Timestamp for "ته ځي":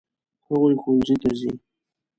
1.21-1.51